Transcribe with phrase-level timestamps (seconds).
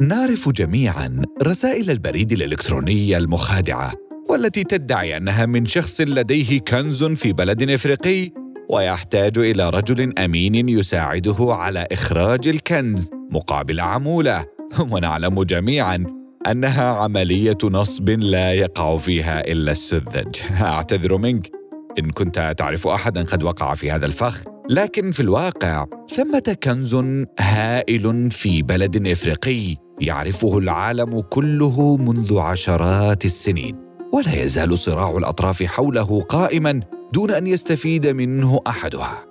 [0.00, 3.92] نعرف جميعا رسائل البريد الإلكتروني المخادعة
[4.28, 8.30] والتي تدعي أنها من شخص لديه كنز في بلد إفريقي
[8.70, 14.44] ويحتاج إلى رجل أمين يساعده على إخراج الكنز مقابل عمولة.
[14.90, 16.06] ونعلم جميعا
[16.46, 20.36] أنها عملية نصب لا يقع فيها إلا السذج.
[20.60, 21.50] أعتذر منك.
[21.98, 24.44] إن كنت تعرف احدا قد وقع في هذا الفخ.
[24.70, 26.94] لكن في الواقع ثمة كنز
[27.40, 33.76] هائل في بلد إفريقي يعرفه العالم كله منذ عشرات السنين
[34.12, 36.80] ولا يزال صراع الأطراف حوله قائما
[37.12, 39.24] دون أن يستفيد منه أحدها.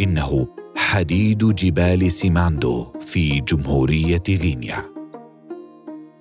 [0.00, 4.84] إنه حديد جبال سيماندو في جمهورية غينيا.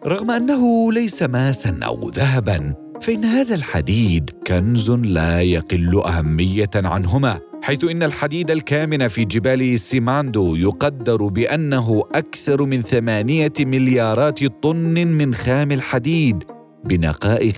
[0.06, 7.40] رغم أنه ليس ماسا أو ذهبا فإن هذا الحديد كنز لا يقل أهمية عنهما.
[7.68, 15.36] حيث إن الحديد الكامن في جبال سيماندو يقدر بأنه أكثر من ثمانية مليارات طن من
[15.36, 16.44] خام الحديد
[16.86, 17.56] بنقاء 65%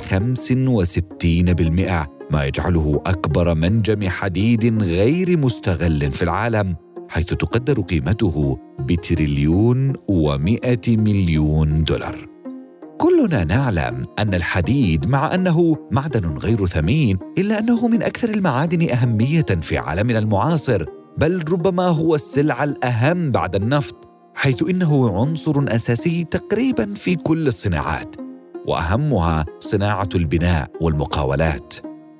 [2.31, 6.75] ما يجعله أكبر منجم حديد غير مستغل في العالم
[7.09, 12.38] حيث تقدر قيمته بتريليون ومئة مليون دولار.
[12.99, 19.45] كلنا نعلم أن الحديد مع أنه معدن غير ثمين إلا أنه من أكثر المعادن أهمية
[19.61, 20.85] في عالمنا المعاصر
[21.17, 23.95] بل ربما هو السلعه الأهم بعد النفط
[24.35, 28.15] حيث إنه عنصر أساسي تقريبا في كل الصناعات
[28.65, 31.75] وأهمها صناعة البناء والمقاولات.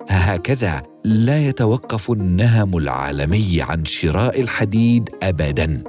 [0.09, 5.83] هكذا لا يتوقف النهم العالمي عن شراء الحديد ابدا.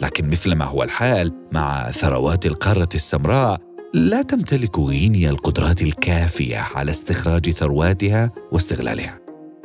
[0.00, 7.50] لكن مثلما هو الحال مع ثروات القارة السمراء لا تمتلك غينيا القدرات الكافية على استخراج
[7.50, 9.18] ثرواتها واستغلالها.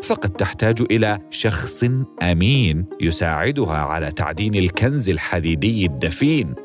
[0.04, 1.84] فقد تحتاج إلى شخص
[2.22, 6.56] أمين يساعدها على تعدين الكنز الحديدي الدفين.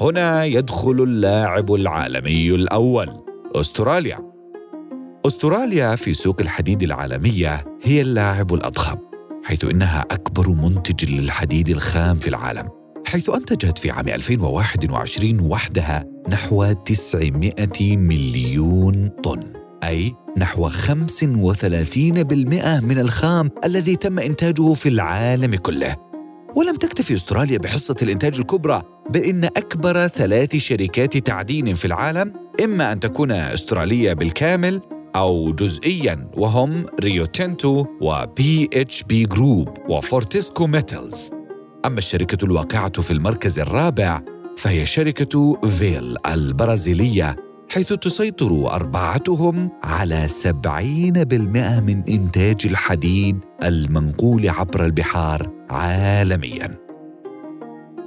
[0.00, 3.08] هنا يدخل اللاعب العالمي الأول
[3.54, 4.18] أستراليا.
[5.26, 8.98] أستراليا في سوق الحديد العالمية هي اللاعب الأضخم
[9.44, 12.81] حيث إنها أكبر منتج للحديد الخام في العالم.
[13.06, 19.40] حيث أنتجت في عام 2021 وحدها نحو 900 مليون طن
[19.84, 20.74] أي نحو 35%
[22.82, 25.96] من الخام الذي تم إنتاجه في العالم كله.
[26.54, 32.32] ولم تكتفي أستراليا بحصة الإنتاج الكبرى بل إن أكبر ثلاث شركات تعدين في العالم
[32.64, 34.80] إما أن تكون أسترالية بالكامل
[35.16, 41.30] أو جزئياً وهم ريو تينتو وبي اتش بي جروب وفورتيسكو ميتالز
[41.86, 44.22] أما الشركة الواقعة في المركز الرابع
[44.56, 47.36] فهي شركة فيل البرازيلية
[47.68, 56.76] حيث تسيطر أربعتهم على سبعين بالمئة من إنتاج الحديد المنقول عبر البحار عالمياً.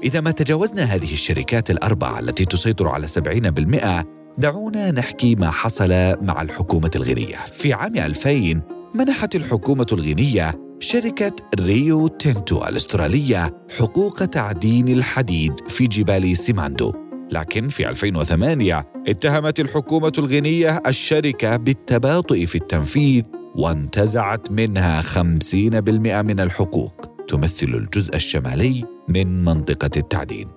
[0.03, 4.05] إذا ما تجاوزنا هذه الشركات الأربعة التي تسيطر على سبعين بالمئة
[4.37, 5.89] دعونا نحكي ما حصل
[6.21, 8.61] مع الحكومة الغينية في عام 2000
[8.95, 16.93] منحت الحكومة الغينية شركة ريو تينتو الأسترالية حقوق تعدين الحديد في جبال سيماندو.
[17.31, 23.23] لكن في 2008 اتهمت الحكومة الغينية الشركة بالتباطؤ في التنفيذ
[23.55, 27.25] وانتزعت منها 50% من الحقوق.
[27.27, 30.47] تمثل الجزء الشمالي من منطقة التعدين.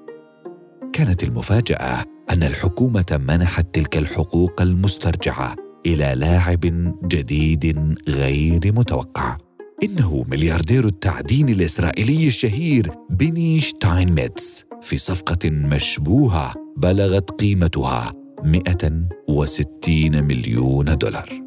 [0.92, 9.47] كانت المفاجأة أن الحكومة منحت تلك الحقوق المسترجعة إلى لاعب جديد غير متوقع.
[9.82, 18.12] إنه ملياردير التعدين الإسرائيلي الشهير بيني شتاينميتس في صفقة مشبوهة بلغت قيمتها
[18.44, 21.42] 160 مليون دولار.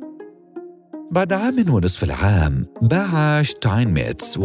[1.12, 4.40] بعد عام ونصف العام باع شتاينميتس 51%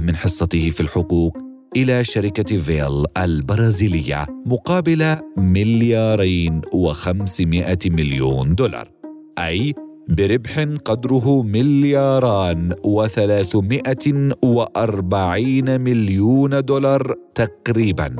[0.00, 1.38] من حصته في الحقوق
[1.76, 8.90] إلى شركة فيل البرازيلية مقابل مليارين وخمسمائة مليون دولار
[9.38, 9.74] أي
[10.08, 18.16] بربح قدره ملياران وثلاثمائة وأربعين مليون دولار تقريبا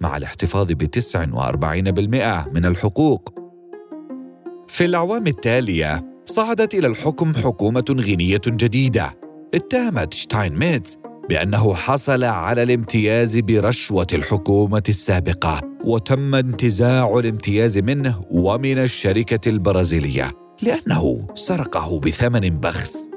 [0.00, 3.34] مع الاحتفاظ بتسع وأربعين بالمئة من الحقوق.
[4.68, 9.16] في الأعوام التالية صعدت إلى الحكم حكومة غينية جديدة
[9.54, 10.98] اتهمت شتاينميتز
[11.28, 20.43] بأنه حصل على الامتياز برشوة الحكومة السابقة وتم انتزاع الامتياز منه ومن الشركة البرازيلية.
[20.64, 23.10] لأنه سرقه بثمن بخس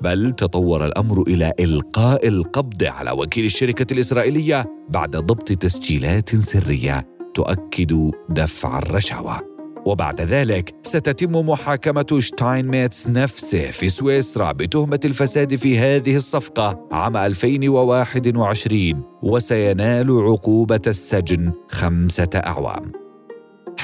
[0.00, 8.10] بل تطور الأمر إلى إلقاء القبض على وكيل الشركة الإسرائيلية بعد ضبط تسجيلات سرية تؤكد
[8.28, 9.38] دفع الرشاوى
[9.86, 19.02] وبعد ذلك ستتم محاكمة شتاينميتس نفسه في سويسرا بتهمة الفساد في هذه الصفقة عام 2021
[19.22, 23.03] وسينال عقوبة السجن خمسة أعوام.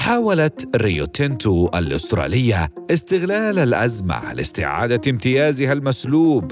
[0.01, 6.51] حاولت ريو تينتو الأسترالية استغلال الأزمة لاستعادة امتيازها المسلوب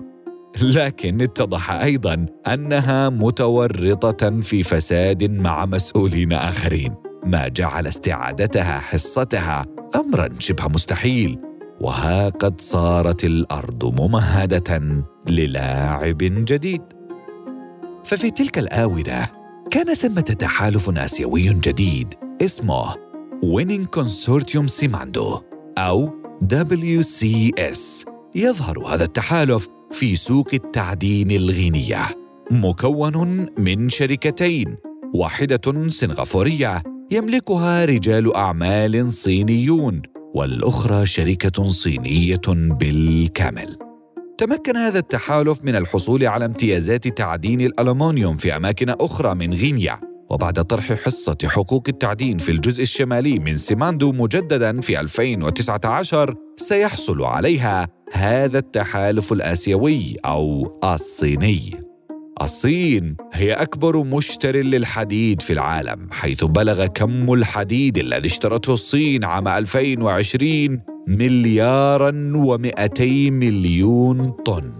[0.62, 10.30] لكن اتضح أيضا أنها متورطة في فساد مع مسؤولين آخرين ما جعل استعادتها حصتها امرا
[10.40, 11.40] شبه مستحيل
[11.81, 16.81] وها قد صارت الأرض ممهدة للاعب جديد.
[18.04, 19.30] ففي تلك الآونة
[19.72, 23.09] كان ثمة تحالف اسيوي جديد اسمه
[23.44, 25.40] وينينج كونسورتيوم سيماندو
[25.78, 26.10] أو
[26.54, 27.80] WCS
[28.36, 32.02] يظهر هذا التحالف في سوق التعدين الغينيه
[32.52, 34.78] مكون من شركتين
[35.14, 40.02] واحدة سنغافورية يملكها رجال أعمال صينيون
[40.36, 43.78] والأخرى شركة صينية بالكامل.
[44.38, 50.09] تمكن هذا التحالف من الحصول على امتيازات تعدين الالومنيوم في أماكن أخرى من غينيا.
[50.30, 57.88] وبعد طرح حصة حقوق التعدين في الجزء الشمالي من سيماندو مجددا في 2019 سيحصل عليها
[58.14, 61.90] هذا التحالف الآسيوي أو الصيني.
[62.42, 69.48] الصين هي أكبر مشتر للحديد في العالم حيث بلغ كم الحديد الذي اشترته الصين عام
[69.48, 74.72] 2020 مليارا و200 مليون طن.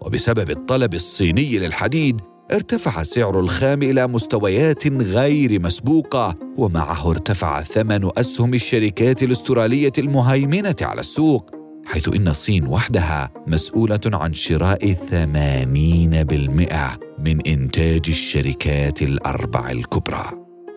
[0.00, 2.20] وبسبب الطلب الصيني للحديد
[2.52, 11.00] ارتفع سعر الخام إلى مستويات غير مسبوقة ومعه ارتفع ثمن أسهم الشركات الأسترالية المهيمنة على
[11.00, 11.50] السوق
[11.86, 20.24] حيث إن الصين وحدها مسؤولة عن شراء 80% من إنتاج الشركات الأربع الكبرى.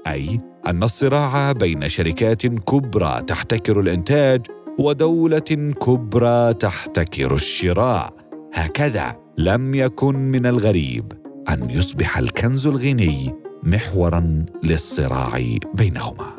[0.07, 4.42] أي أن الصراع بين شركات كبرى تحتكر الإنتاج
[4.80, 8.13] ودولة كبرى تحتكر الشراء.
[8.54, 11.25] هكذا لم يكن من الغريب.
[11.50, 13.33] أن يصبح الكنز الغني
[13.63, 15.42] محورا للصراع
[15.74, 16.31] بينهما.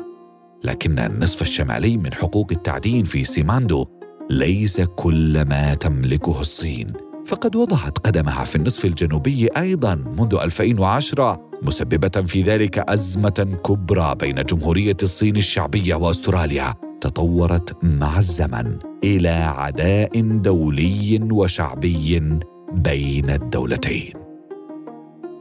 [0.63, 3.85] لكن النصف الشمالي من حقوق التعدين في سيماندو
[4.29, 6.87] ليس كل ما تملكه الصين.
[7.25, 14.43] فقد وضعت قدمها في النصف الجنوبي أيضا منذ 2010 مسببة في ذلك أزمة كبرى بين
[14.43, 22.39] جمهورية الصين الشعبية وأستراليا تطورت مع الزمن إلى عداء دولي وشعبي
[22.73, 24.26] بين الدولتين.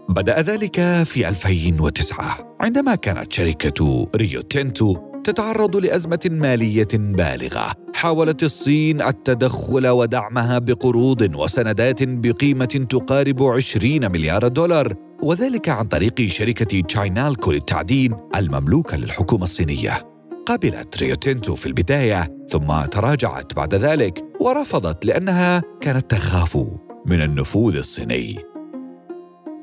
[0.08, 9.02] بدأ ذلك في 2009 عندما كانت شركة ريو تينتو تتعرض لأزمة مالية بالغة حاولت الصين
[9.02, 18.16] التدخل ودعمها بقروض وسندات بقيمة تقارب 20 مليار دولار وذلك عن طريق شركة تشاينالكو للتعدين
[18.36, 20.06] المملوكة للحكومة الصينية.
[20.46, 26.58] قبلت ريو تينتو في البداية ثم تراجعت بعد ذلك ورفضت لأنها كانت تخاف
[27.06, 28.55] من النفوذ الصيني.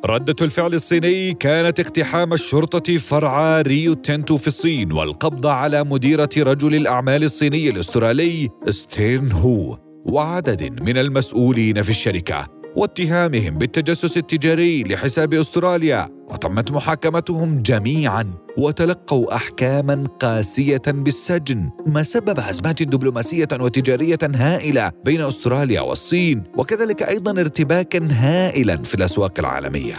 [0.06, 6.76] ردة الفعل الصيني كانت اقتحام الشرطة فرع ريو تنتو في الصين والقبض على مديره رجل
[6.76, 16.10] الأعمال الصيني الأسترالي ستين هو وعدد من المسؤولين في الشركة واتهامهم بالتجسس التجاري لحساب أستراليا.
[16.34, 18.26] وتمت محاكمتهم جميعا
[18.58, 27.32] وتلقوا احكاما قاسية بالسجن ما سبب ازمات دبلوماسية وتجارية هائلة بين أستراليا والصين وكذلك أيضا
[27.42, 29.96] ارتباكا هائلا في الأسواق العالمية.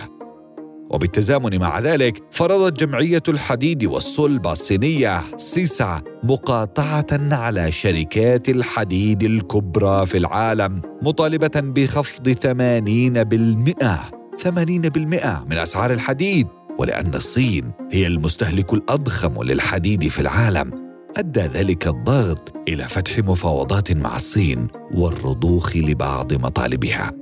[0.90, 10.16] وبالتزامن مع ذلك فرضت جمعية الحديد والصلب الصينية سيسا مقاطعة على شركات الحديد الكبرى في
[10.18, 16.46] العالم مطالبة بخفض 80% 80% من أسعار الحديد
[16.78, 20.70] ولأن الصين هي المستهلك الأضخم للحديد في العالم.
[21.16, 27.12] أدى ذلك الضغط إلى فتح مفاوضات مع الصين والرضوخ لبعض مطالبها.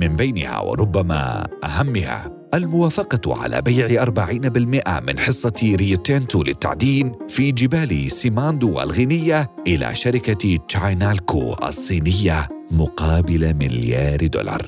[0.00, 8.10] من بينها وربما أهمها الموافقة على بيع 40% من حصة ريو تينتو للتعدين في جبال
[8.10, 14.66] سيماندو الغينية إلى شركة تشاينالكو الصينية مقابل مليار دولار.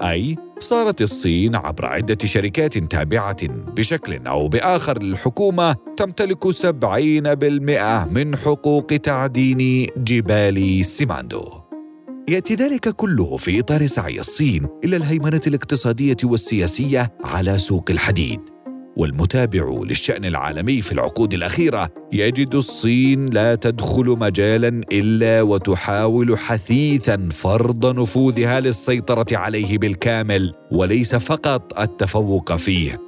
[0.00, 8.86] أي صارت الصين عبر عدة شركات تابعة بشكل أو بآخر للحكومة تمتلك 70% من حقوق
[8.86, 11.60] تعدين جبال سيماندو.
[12.28, 18.40] يأتي ذلك كله في إطار سعي الصين إلى الهيمنة الاقتصادية والسياسية على سوق الحديد.
[19.00, 28.00] والمتابع للشأن العالمي في العقود الأخيرة يجد الصين لا تدخل مجالا إلا وتحاول حثيثا فرض
[28.00, 33.00] نفوذها للسيطرة عليه بالكامل وليس فقط التفوق فيه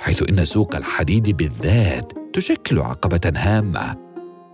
[0.00, 3.96] حيث إن سوق الحديد بالذات تشكل عقبة هامة.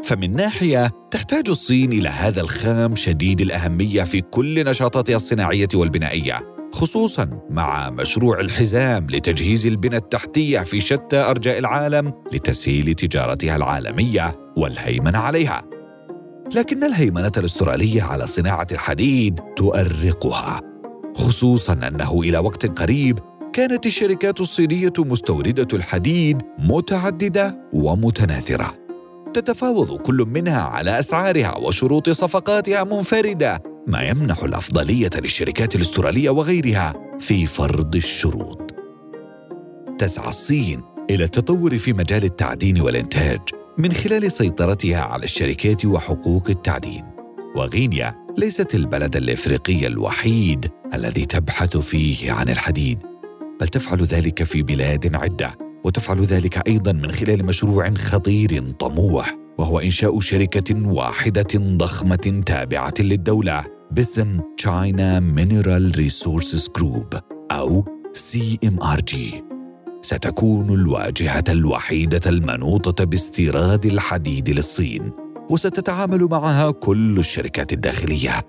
[0.05, 6.54] فمن ناحية تحتاج الصين إلى هذا الخام شديد الأهمية في كل نشاطاتها الصناعية والبنائية.
[6.75, 15.19] خصوصا مع مشروع الحزام لتجهيز البنى التحتية في شتى أرجاء العالم لتسهيل تجارتها العالمية والهيمنة
[15.19, 15.63] عليها.
[16.55, 20.61] لكن الهيمنة الأسترالية على صناعة الحديد تؤرقها
[21.15, 23.19] خصوصا أنه إلى وقت قريب
[23.53, 28.75] كانت الشركات الصينية مستوردة الحديد متعددة ومتناثرة.
[29.35, 37.47] تتفاوض كل منها على أسعارها وشروط صفقاتها منفردة ما يمنح الأفضلية للشركات الأسترالية وغيرها في
[37.47, 38.75] فرض الشروط.
[39.99, 43.41] تسعى الصين إلى التطور في مجال التعدين والإنتاج
[43.79, 47.05] من خلال سيطرتها على الشركات وحقوق التعدين.
[47.57, 52.99] وغينيا ليست البلد الإفريقي الوحيد الذي تبحث فيه عن الحديد
[53.61, 59.44] بل تفعل ذلك في بلاد عدة وتفعل ذلك أيضا من خلال مشروع خطير طموح.
[59.59, 67.21] وهو إنشاء شركة واحدة ضخمة تابعة للدولة باسم China Mineral Resources Group
[67.51, 67.85] أو
[68.15, 69.17] CMRG
[70.03, 75.11] ستكون الواجهة الوحيدة المنوطة باستيراد الحديد للصين
[75.51, 78.43] وستتعامل معها كل الشركات الداخلية.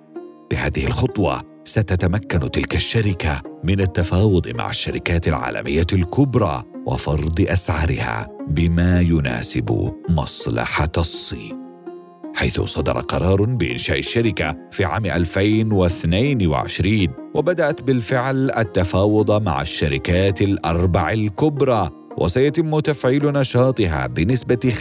[0.52, 9.92] بهذه الخطوة ستتمكن تلك الشركة من التفاوض مع الشركات العالمية الكبرى وفرض أسعارها بما يناسب
[10.10, 11.66] مصلحة الصين
[12.36, 21.90] حيث صدر قرار بإنشاء الشركة في عام 2022 وبدأت بالفعل التفاوض مع الشركات الأربع الكبرى
[22.18, 24.72] وسيتم تفعيل نشاطها بنسبة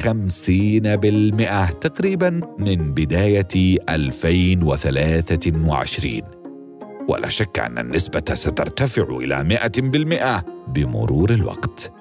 [1.74, 6.22] 50% تقريبا من بداية 2023
[7.08, 11.93] ولا شك أن النسبة سترتفع إلى 100% بمرور الوقت.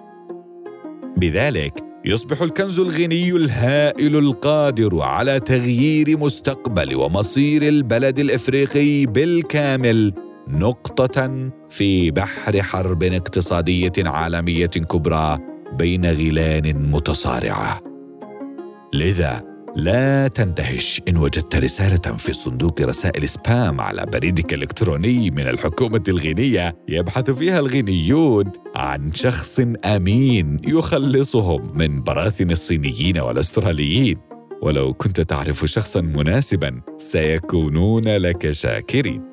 [1.23, 1.73] بذلك
[2.05, 10.13] يصبح الكنز الغني الهائل القادر على تغيير مستقبل ومصير البلد الإفريقي بالكامل
[10.47, 15.39] نقطة في بحر حرب اقتصادية عالمية كبرى
[15.77, 17.81] بين غيلان متصارعة.
[18.93, 21.01] لذا لا تندهش.
[21.07, 27.59] إن وجدت رسالة في صندوق رسائل سبام على بريدك الإلكتروني من الحكومة الغينية يبحث فيها
[27.59, 34.17] الغينيون عن شخص أمين يخلصهم من براثن الصينيين والأستراليين.
[34.61, 39.32] ولو كنت تعرف شخصا مناسبا سيكونون لك شاكرين.